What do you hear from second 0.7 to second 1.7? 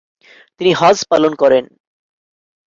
হজ্জ পালন করেন।